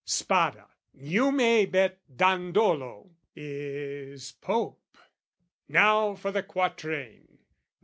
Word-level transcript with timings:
"Spada, 0.03 0.67
you 0.95 1.31
may 1.31 1.67
bet 1.67 1.99
Dandolo, 2.17 3.11
is 3.35 4.31
Pope! 4.31 4.97
"Now 5.69 6.15
for 6.15 6.31
the 6.31 6.41
quatrain!" 6.41 7.37